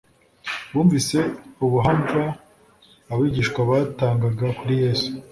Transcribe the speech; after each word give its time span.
Bumvise 0.73 1.19
ubuhamva 1.65 2.21
abigishwa 3.13 3.59
batangaga 3.69 4.47
kuri 4.57 4.73
Yesu, 4.83 5.09